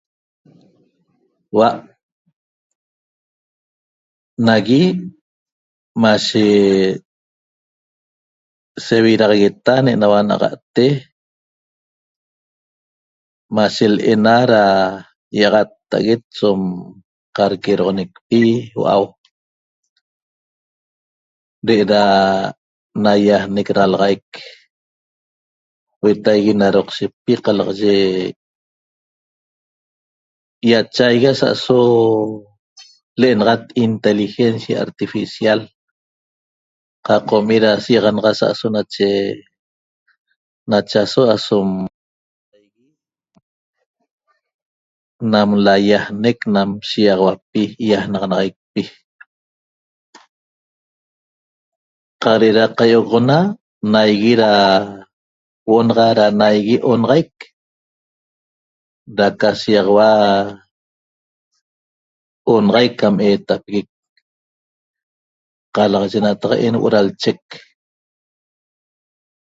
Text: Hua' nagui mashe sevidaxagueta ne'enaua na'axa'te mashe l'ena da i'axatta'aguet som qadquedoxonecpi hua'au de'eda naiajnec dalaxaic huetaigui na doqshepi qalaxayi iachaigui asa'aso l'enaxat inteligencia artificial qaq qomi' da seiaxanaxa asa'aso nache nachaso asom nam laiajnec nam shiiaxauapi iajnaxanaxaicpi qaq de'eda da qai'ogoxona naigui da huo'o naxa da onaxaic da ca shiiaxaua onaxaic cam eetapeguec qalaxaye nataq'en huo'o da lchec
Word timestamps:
Hua' 1.51 1.73
nagui 4.45 4.83
mashe 6.01 6.43
sevidaxagueta 8.85 9.73
ne'enaua 9.85 10.19
na'axa'te 10.29 10.85
mashe 13.55 13.85
l'ena 13.95 14.35
da 14.51 14.63
i'axatta'aguet 15.39 16.23
som 16.39 16.59
qadquedoxonecpi 17.37 18.41
hua'au 18.75 19.03
de'eda 21.67 22.01
naiajnec 23.03 23.67
dalaxaic 23.77 24.27
huetaigui 26.01 26.53
na 26.59 26.67
doqshepi 26.75 27.33
qalaxayi 27.43 28.33
iachaigui 30.69 31.27
asa'aso 31.35 31.79
l'enaxat 33.21 33.63
inteligencia 33.85 34.75
artificial 34.85 35.59
qaq 37.07 37.21
qomi' 37.29 37.61
da 37.65 37.71
seiaxanaxa 37.83 38.31
asa'aso 38.35 38.67
nache 38.75 39.09
nachaso 40.71 41.21
asom 41.35 41.69
nam 45.31 45.49
laiajnec 45.65 46.39
nam 46.55 46.69
shiiaxauapi 46.89 47.61
iajnaxanaxaicpi 47.87 48.81
qaq 52.21 52.35
de'eda 52.41 52.63
da 52.69 52.75
qai'ogoxona 52.77 53.37
naigui 53.93 54.33
da 54.41 54.51
huo'o 55.65 55.87
naxa 55.87 56.09
da 56.17 56.27
onaxaic 56.91 57.33
da 59.17 59.27
ca 59.39 59.49
shiiaxaua 59.61 60.09
onaxaic 62.53 62.93
cam 62.99 63.15
eetapeguec 63.27 63.89
qalaxaye 65.75 66.19
nataq'en 66.25 66.75
huo'o 66.77 66.93
da 66.95 67.01
lchec 67.07 67.41